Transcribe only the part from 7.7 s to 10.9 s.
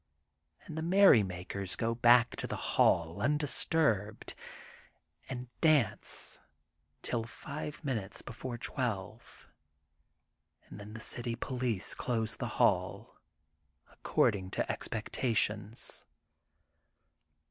minutes before twelve and